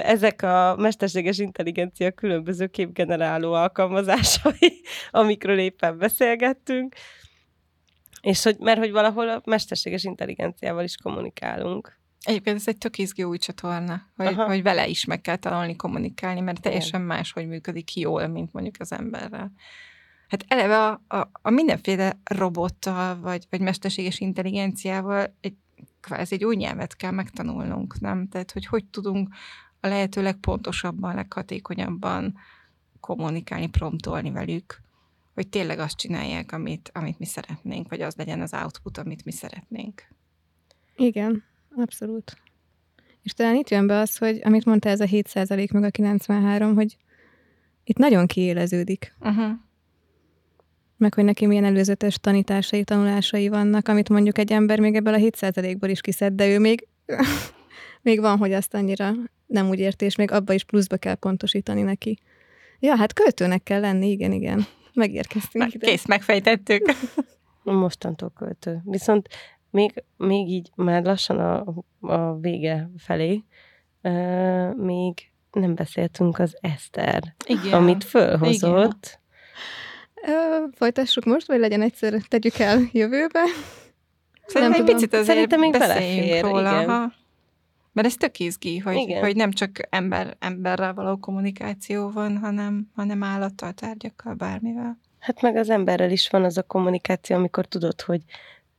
[0.03, 6.95] ezek a mesterséges intelligencia különböző képgeneráló alkalmazásai, amikről éppen beszélgettünk,
[8.21, 11.99] és hogy, mert hogy valahol a mesterséges intelligenciával is kommunikálunk.
[12.25, 16.41] Egyébként ez egy tök izgi új csatorna, hogy, hogy vele is meg kell tanulni kommunikálni,
[16.41, 19.53] mert teljesen más, hogy működik jól, mint mondjuk az emberrel.
[20.29, 25.57] Hát eleve a, a, a mindenféle robottal, vagy, vagy mesterséges intelligenciával egy,
[26.01, 28.29] kvázi egy új nyelvet kell megtanulnunk, nem?
[28.29, 29.35] Tehát, hogy hogy tudunk
[29.81, 32.35] a lehető legpontosabban, leghatékonyabban
[33.01, 34.81] kommunikálni, promptolni velük,
[35.35, 39.33] hogy tényleg azt csinálják, amit, amit mi szeretnénk, vagy az legyen az output, amit mi
[39.33, 40.03] szeretnénk.
[40.97, 41.45] Igen.
[41.77, 42.37] Abszolút.
[43.23, 46.75] És talán itt jön be az, hogy amit mondta ez a 7% meg a 93,
[46.75, 46.97] hogy
[47.85, 49.15] itt nagyon kiéleződik.
[49.21, 49.53] Uh-huh.
[50.97, 55.19] Meg hogy neki milyen előzetes tanításai, tanulásai vannak, amit mondjuk egy ember még ebből a
[55.19, 56.87] 7%-ból is kiszed, de ő még,
[58.03, 59.13] még van, hogy azt annyira
[59.47, 62.19] nem úgy érti, és még abba is pluszba kell pontosítani neki.
[62.81, 64.67] Ja, hát költőnek kell lenni, igen, igen.
[64.95, 65.87] Megérkeztünk ide.
[65.87, 66.93] Kész, megfejtettük.
[67.63, 68.81] Mostantól költő.
[68.85, 69.29] Viszont
[69.75, 71.65] még, még így már lassan a,
[72.01, 73.45] a vége felé,
[74.03, 77.73] uh, még nem beszéltünk az Eszter, Igen.
[77.73, 79.21] amit fölhozott.
[80.23, 80.73] Igen.
[80.77, 83.41] folytassuk most, vagy legyen egyszer, tegyük el jövőbe?
[84.47, 86.61] Szerintem egy picit azért Szerintem még belefér, róla.
[86.61, 86.89] Igen.
[86.89, 87.13] Ha.
[87.93, 93.23] Mert ez tök izgi, hogy, hogy nem csak ember, emberrel való kommunikáció van, hanem, hanem
[93.23, 94.99] állattal, tárgyakkal, bármivel.
[95.19, 98.21] Hát meg az emberrel is van az a kommunikáció, amikor tudod, hogy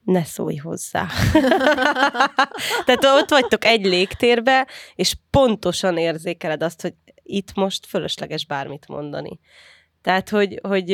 [0.06, 1.08] ne szólj hozzá.
[2.86, 9.40] Tehát ott vagytok egy légtérbe, és pontosan érzékeled azt, hogy itt most fölösleges bármit mondani.
[10.02, 10.90] Tehát, hogy, hogy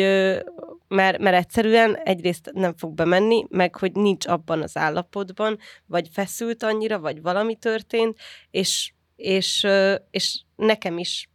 [0.88, 6.63] mert, mert egyszerűen egyrészt nem fog bemenni, meg hogy nincs abban az állapotban, vagy feszült
[6.63, 8.17] annyira, vagy valami történt,
[8.52, 9.67] és, és,
[10.12, 11.30] és nekem is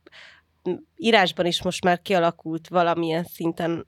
[0.96, 3.86] írásban is most már kialakult valamilyen szinten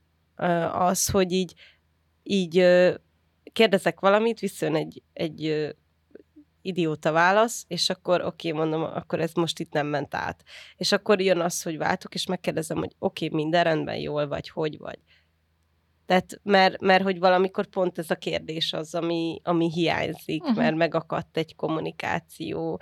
[0.73, 1.55] az, hogy így,
[2.23, 2.65] így
[3.53, 5.69] kérdezek valamit, visszajön egy, egy
[6.63, 10.45] idióta válasz, és akkor oké, okay, mondom, akkor ez most itt nem ment át.
[10.77, 14.49] És akkor jön az, hogy váltok, és megkérdezem, hogy oké, okay, minden rendben, jól vagy,
[14.49, 14.99] hogy vagy.
[16.07, 20.57] Tehát, mert, mert hogy valamikor pont ez a kérdés az, ami, ami hiányzik, uh-huh.
[20.57, 22.81] mert megakadt egy kommunikáció,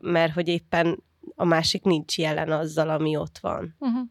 [0.00, 1.02] mert hogy éppen
[1.34, 3.76] a másik nincs jelen azzal, ami ott van.
[3.78, 4.08] Uh-huh.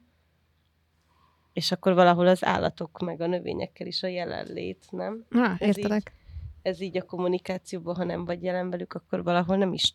[1.54, 5.26] És akkor valahol az állatok meg a növényekkel is a jelenlét, nem?
[5.30, 6.14] Na, értelek.
[6.62, 9.94] Ez így, ez így a kommunikációban, ha nem vagy jelen velük, akkor valahol nem is,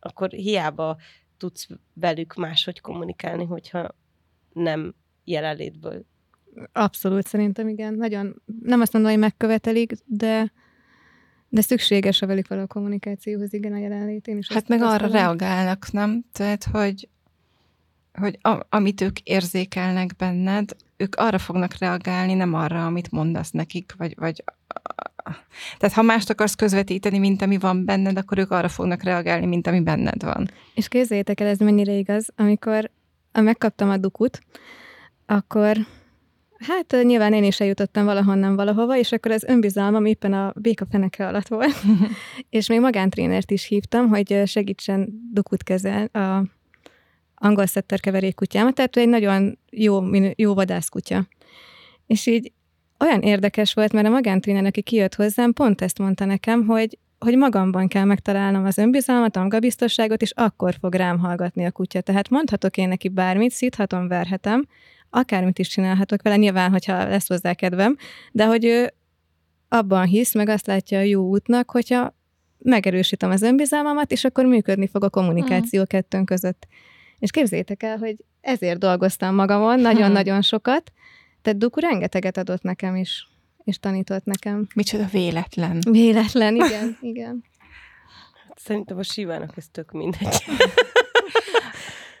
[0.00, 0.96] akkor hiába
[1.36, 3.94] tudsz velük máshogy kommunikálni, hogyha
[4.52, 6.04] nem jelenlétből.
[6.72, 7.94] Abszolút, szerintem igen.
[7.94, 10.52] Nagyon, nem azt mondom, hogy megkövetelik, de
[11.48, 14.26] de szükséges a velük való kommunikációhoz, igen, a jelenlét.
[14.26, 16.24] Én is hát meg arra reagálnak, nem?
[16.32, 17.08] Tehát, hogy
[18.18, 23.94] hogy a, amit ők érzékelnek benned, ők arra fognak reagálni, nem arra, amit mondasz nekik,
[23.96, 24.44] vagy, vagy
[25.78, 29.66] tehát ha mást akarsz közvetíteni, mint ami van benned, akkor ők arra fognak reagálni, mint
[29.66, 30.50] ami benned van.
[30.74, 32.90] És képzeljétek el, ez mennyire igaz, amikor
[33.32, 34.40] megkaptam a dukut,
[35.26, 35.76] akkor
[36.58, 41.26] hát nyilván én is eljutottam valahonnan valahova, és akkor az önbizalmam éppen a béka feneke
[41.26, 41.74] alatt volt.
[42.50, 46.42] és még magántrénert is hívtam, hogy segítsen dukut kezel a
[47.38, 50.02] angol szetter keverékkutyámat, tehát egy nagyon jó,
[50.34, 51.26] jó vadászkutya.
[52.06, 52.52] És így
[52.98, 57.36] olyan érdekes volt, mert a magántréner, aki kijött hozzám, pont ezt mondta nekem, hogy, hogy
[57.36, 62.00] magamban kell megtalálnom az önbizalmat, a magabiztosságot, és akkor fog rám hallgatni a kutya.
[62.00, 64.66] Tehát mondhatok én neki bármit, szíthatom, verhetem,
[65.10, 67.96] akármit is csinálhatok vele, nyilván, hogyha lesz hozzá kedvem,
[68.32, 68.92] de hogy ő
[69.68, 72.16] abban hisz, meg azt látja a jó útnak, hogyha
[72.58, 75.86] megerősítem az önbizalmamat, és akkor működni fog a kommunikáció mm.
[75.86, 76.66] kettőnk között.
[77.18, 80.92] És képzétek el, hogy ezért dolgoztam magamon nagyon-nagyon sokat,
[81.42, 83.28] tehát Duku rengeteget adott nekem is,
[83.64, 84.66] és tanított nekem.
[84.74, 85.78] Micsoda véletlen.
[85.90, 87.44] Véletlen, igen, igen.
[88.56, 90.44] Szerintem a Sivának ez tök mindegy.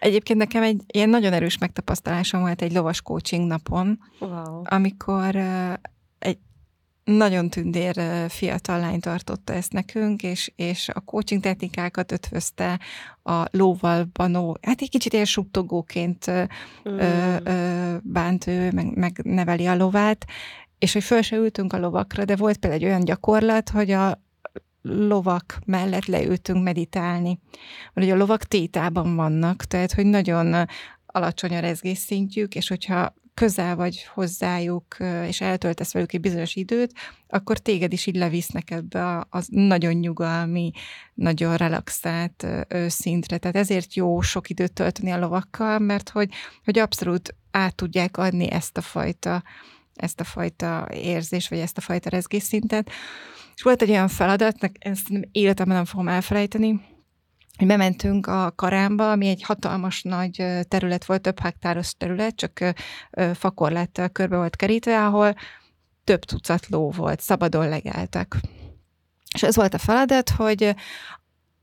[0.00, 4.62] Egyébként nekem egy ilyen nagyon erős megtapasztalásom volt egy lovas coaching napon, wow.
[4.64, 5.36] amikor
[7.08, 7.94] nagyon tündér
[8.28, 12.80] fiatal lány tartotta ezt nekünk, és, és a coaching technikákat ötvözte
[13.22, 16.44] a lóval banó, hát egy kicsit ilyen suttogóként mm.
[16.82, 20.24] ö, ö, bánt ő, meg, meg neveli a lovát,
[20.78, 24.22] és hogy föl se ültünk a lovakra, de volt például egy olyan gyakorlat, hogy a
[24.82, 27.38] lovak mellett leültünk meditálni.
[27.92, 30.66] Mert ugye a lovak tétában vannak, tehát hogy nagyon
[31.06, 34.96] alacsony a rezgésszintjük, és hogyha közel vagy hozzájuk,
[35.26, 36.92] és eltöltesz velük egy bizonyos időt,
[37.28, 40.70] akkor téged is így levisznek ebbe a, nagyon nyugalmi,
[41.14, 42.46] nagyon relaxált
[42.86, 43.38] szintre.
[43.38, 46.30] Tehát ezért jó sok időt tölteni a lovakkal, mert hogy,
[46.64, 49.42] hogy abszolút át tudják adni ezt a fajta
[49.94, 52.90] ezt a fajta érzés, vagy ezt a fajta rezgésszintet.
[53.54, 56.80] És volt egy olyan feladat, ezt életemben nem fogom elfelejteni,
[57.66, 62.64] bementünk a Karámba, ami egy hatalmas nagy terület volt, több hektáros terület, csak
[63.34, 65.34] fakorláttal körbe volt kerítve, ahol
[66.04, 68.36] több tucat ló volt, szabadon legáltak.
[69.34, 70.74] És ez volt a feladat, hogy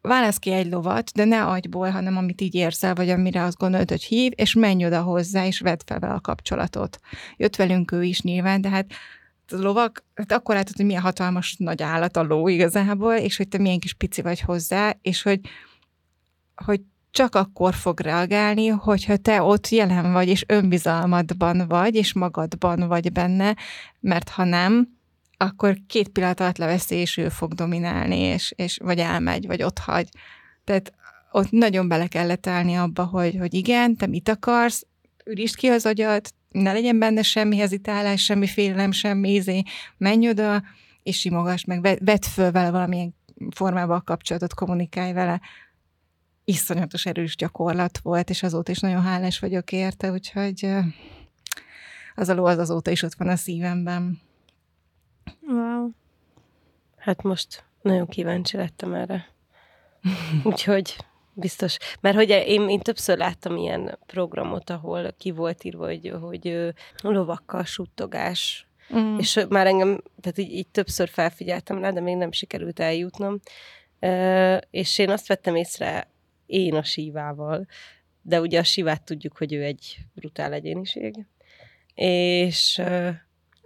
[0.02, 3.90] válasz ki egy lovat, de ne agyból, hanem amit így érzel, vagy amire azt gondolod,
[3.90, 7.00] hogy hív, és menj oda hozzá, és vedd fel vele a kapcsolatot.
[7.38, 8.86] Jött velünk ő is nyilván, de hát
[9.48, 13.48] a lovak, hát akkor látod, hogy milyen hatalmas nagy állat a ló igazából, és hogy
[13.48, 15.40] te milyen kis pici vagy hozzá, és hogy
[16.56, 22.88] hogy csak akkor fog reagálni, hogyha te ott jelen vagy, és önbizalmadban vagy, és magadban
[22.88, 23.56] vagy benne,
[24.00, 24.88] mert ha nem,
[25.38, 29.80] akkor két pillanat alatt leveszi, és ő fog dominálni, és, és vagy elmegy, vagy ott
[29.80, 30.10] hagy.
[30.63, 30.94] Tehát
[31.32, 34.86] ott nagyon bele kellett állni abba, hogy, hogy igen, te mit akarsz,
[35.26, 39.63] ürítsd ki az agyat, ne legyen benne semmi hezitálás, semmi félelem, semmi ízé,
[39.98, 40.63] menj oda,
[41.04, 43.15] és simogass meg, vedd föl vele valamilyen
[43.52, 45.41] formában a kapcsolatot, kommunikálj vele.
[46.46, 50.70] Iszonyatos erős gyakorlat volt, és azóta is nagyon hálás vagyok érte, úgyhogy
[52.16, 54.22] az a ló az azóta is ott van a szívemben.
[55.48, 55.90] Wow.
[56.98, 59.28] Hát most nagyon kíváncsi lettem erre.
[60.44, 60.96] Úgyhogy
[61.34, 61.78] biztos.
[62.00, 67.64] Mert hogy én, én többször láttam ilyen programot, ahol ki volt írva, hogy, hogy lovakkal
[67.64, 69.18] suttogás, Mm.
[69.18, 73.40] És már engem, tehát így, így többször felfigyeltem rá, de még nem sikerült eljutnom.
[74.70, 76.08] És én azt vettem észre
[76.46, 77.68] én a sívával,
[78.22, 81.26] de ugye a sivát tudjuk, hogy ő egy brutál egyéniség.
[81.96, 82.82] És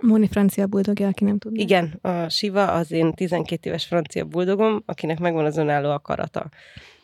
[0.01, 1.63] Móni francia buldogja, aki nem tudja.
[1.63, 6.49] Igen, a Siva az én 12 éves francia buldogom, akinek megvan az önálló akarata.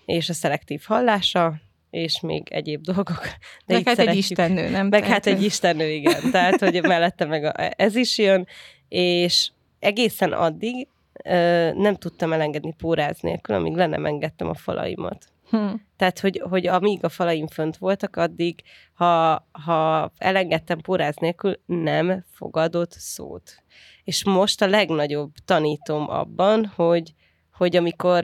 [0.06, 1.54] És a szelektív hallása,
[1.90, 3.22] és még egyéb dolgok.
[3.66, 4.88] De meg hát egy istennő, nem?
[4.88, 6.32] Meg hát egy istennő, igen.
[6.32, 8.48] Tehát, hogy mellette meg a, ez is jön,
[8.90, 10.88] és egészen addig
[11.24, 15.26] ö, nem tudtam elengedni póráz nélkül, amíg le nem engedtem a falaimat.
[15.56, 15.74] Hm.
[15.96, 18.62] Tehát, hogy, hogy amíg a falaim fönt voltak, addig,
[18.94, 23.64] ha, ha elengedtem póráz nélkül, nem fogadott szót.
[24.04, 27.14] És most a legnagyobb tanítom abban, hogy,
[27.54, 28.24] hogy amikor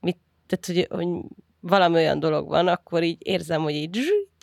[0.00, 1.06] mit, tehát, hogy, hogy
[1.60, 3.98] valami olyan dolog van, akkor így érzem, hogy így,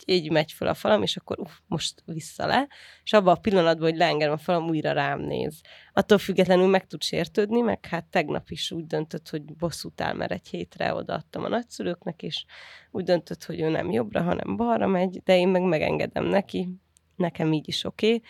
[0.06, 2.68] így megy fel a falam, és akkor uff, most vissza le,
[3.04, 5.60] és abban a pillanatban, hogy leengedem a falam, újra rám néz.
[5.92, 10.32] Attól függetlenül meg tud sértődni, meg hát tegnap is úgy döntött, hogy bosszút áll, mert
[10.32, 12.44] egy hétre odaadtam a nagyszülőknek, és
[12.90, 16.68] úgy döntött, hogy ő nem jobbra, hanem balra megy, de én meg megengedem neki,
[17.16, 18.06] nekem így is oké.
[18.06, 18.22] Okay.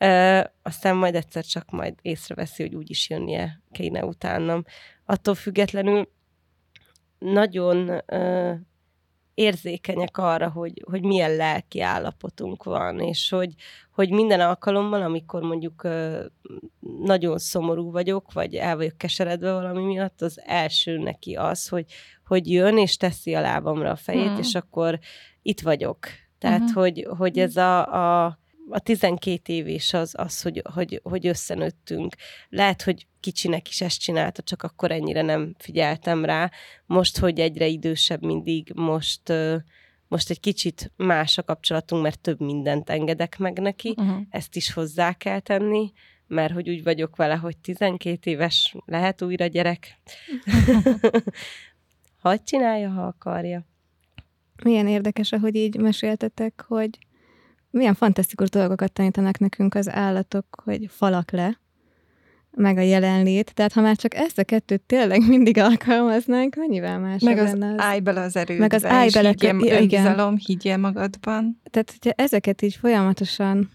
[0.00, 4.64] Uh, aztán majd egyszer csak majd észreveszi, hogy úgy is jönnie kéne utánam.
[5.04, 6.08] Attól függetlenül
[7.18, 8.54] nagyon ö,
[9.38, 13.54] érzékenyek arra, hogy, hogy milyen lelki állapotunk van, és hogy,
[13.90, 15.88] hogy minden alkalommal, amikor mondjuk
[17.02, 21.84] nagyon szomorú vagyok, vagy el vagyok keseredve valami miatt, az első neki az, hogy,
[22.26, 24.38] hogy jön, és teszi a lábamra a fejét, hmm.
[24.38, 24.98] és akkor
[25.42, 25.98] itt vagyok.
[26.38, 26.82] Tehát, uh-huh.
[26.82, 28.38] hogy, hogy ez a, a
[28.70, 32.14] a 12 év az, az hogy, hogy, hogy összenőttünk.
[32.48, 36.50] Lehet, hogy kicsinek is ezt csinálta, csak akkor ennyire nem figyeltem rá.
[36.86, 39.32] Most, hogy egyre idősebb mindig, most,
[40.08, 43.94] most egy kicsit más a kapcsolatunk, mert több mindent engedek meg neki.
[43.96, 44.22] Uh-huh.
[44.30, 45.92] Ezt is hozzá kell tenni,
[46.26, 49.98] mert hogy úgy vagyok vele, hogy 12 éves lehet újra gyerek.
[52.22, 53.66] Hagy csinálja, ha akarja.
[54.62, 56.98] Milyen érdekes, ahogy így meséltetek, hogy
[57.78, 61.58] milyen fantasztikus dolgokat tanítanak nekünk az állatok, hogy falak le,
[62.50, 63.54] meg a jelenlét.
[63.54, 67.74] Tehát ha már csak ezt a kettőt tényleg mindig alkalmaznánk, mennyivel más Meg az, az
[67.76, 71.60] állj bele az erődbe, meg az állj bele, higgyel, ja, önbizalom, higgyél magadban.
[71.70, 73.70] Tehát, hogyha ezeket így folyamatosan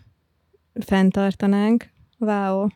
[0.74, 2.68] fenntartanánk, wow.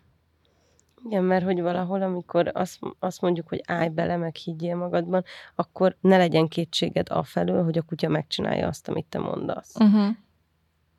[1.06, 5.24] Igen, mert hogy valahol, amikor azt, azt mondjuk, hogy állj bele, meg higgyél magadban,
[5.56, 9.76] akkor ne legyen kétséged afelől, hogy a kutya megcsinálja azt, amit te mondasz.
[9.80, 10.16] Uh-huh.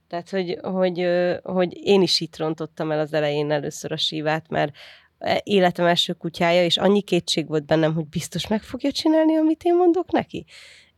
[0.09, 1.09] Tehát, hogy, hogy,
[1.43, 4.73] hogy én is itt rontottam el az elején először a sívát, mert
[5.19, 9.63] e, életem első kutyája, és annyi kétség volt bennem, hogy biztos meg fogja csinálni, amit
[9.63, 10.45] én mondok neki.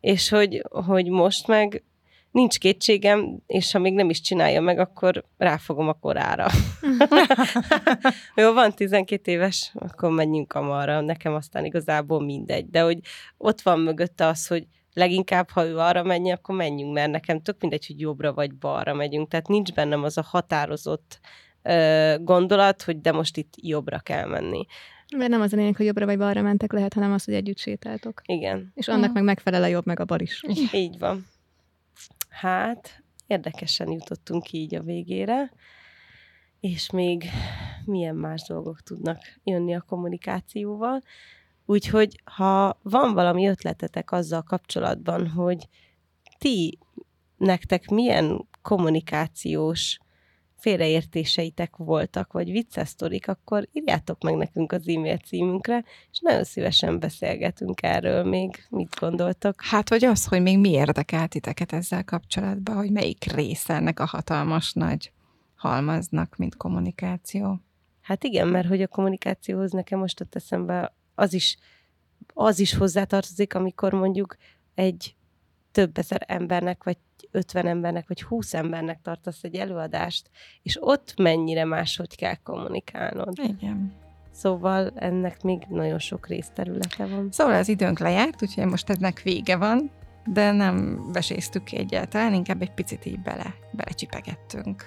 [0.00, 1.84] És hogy, hogy most meg
[2.30, 6.46] nincs kétségem, és ha még nem is csinálja meg, akkor ráfogom a korára.
[8.36, 11.00] Jó, van 12 éves, akkor menjünk amarra.
[11.00, 12.70] Nekem aztán igazából mindegy.
[12.70, 12.98] De hogy
[13.36, 17.60] ott van mögötte az, hogy leginkább, ha ő arra menj, akkor menjünk, mert nekem tök
[17.60, 19.28] mindegy, hogy jobbra vagy balra megyünk.
[19.28, 21.20] Tehát nincs bennem az a határozott
[21.62, 24.66] ö, gondolat, hogy de most itt jobbra kell menni.
[25.16, 27.58] Mert nem az a lényeg, hogy jobbra vagy balra mentek, lehet, hanem az, hogy együtt
[27.58, 28.22] sétáltok.
[28.24, 28.72] Igen.
[28.74, 29.12] És annak hmm.
[29.12, 30.42] meg megfelel a jobb, meg a bal is.
[30.72, 31.26] Így van.
[32.28, 35.52] Hát, érdekesen jutottunk így a végére,
[36.60, 37.24] és még
[37.84, 41.02] milyen más dolgok tudnak jönni a kommunikációval.
[41.70, 45.68] Úgyhogy ha van valami ötletetek azzal kapcsolatban, hogy
[46.38, 46.78] ti
[47.36, 49.98] nektek milyen kommunikációs
[50.56, 56.98] félreértéseitek voltak, vagy vicces sztorik, akkor írjátok meg nekünk az e-mail címünkre, és nagyon szívesen
[56.98, 58.66] beszélgetünk erről még.
[58.70, 59.62] Mit gondoltok?
[59.62, 64.06] Hát, vagy az, hogy még mi érdekel titeket ezzel kapcsolatban, hogy melyik része ennek a
[64.06, 65.12] hatalmas nagy
[65.56, 67.60] halmaznak, mint kommunikáció.
[68.00, 71.56] Hát igen, mert hogy a kommunikációhoz nekem most ott eszembe az is,
[72.34, 74.36] az is hozzátartozik, amikor mondjuk
[74.74, 75.14] egy
[75.72, 76.96] több ezer embernek, vagy
[77.30, 80.30] 50 embernek, vagy 20 embernek tartasz egy előadást,
[80.62, 83.38] és ott mennyire máshogy kell kommunikálnod.
[83.42, 83.92] Igen.
[84.32, 87.28] Szóval ennek még nagyon sok részterülete van.
[87.30, 89.90] Szóval az időnk lejárt, úgyhogy most ennek vége van,
[90.24, 94.84] de nem veséztük ki egyáltalán, inkább egy picit így bele, belecsipegettünk.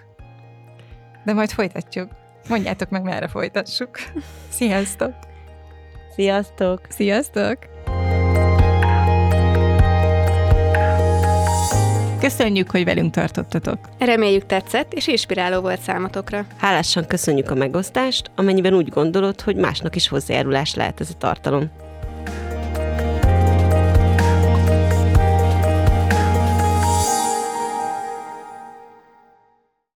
[1.25, 2.11] De majd folytatjuk.
[2.49, 3.97] Mondjátok meg, merre folytassuk.
[4.49, 5.31] Sziasztok!
[6.15, 6.79] Sziasztok!
[6.89, 7.57] Sziasztok!
[12.19, 13.77] Köszönjük, hogy velünk tartottatok.
[13.99, 16.45] Reméljük tetszett és inspiráló volt számotokra.
[16.57, 21.71] Hálásan köszönjük a megosztást, amennyiben úgy gondolod, hogy másnak is hozzájárulás lehet ez a tartalom.